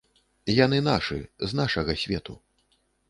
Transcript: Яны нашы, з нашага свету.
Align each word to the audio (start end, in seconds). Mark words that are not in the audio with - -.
Яны 0.65 0.79
нашы, 0.87 1.17
з 1.51 1.59
нашага 1.61 1.99
свету. 2.05 2.33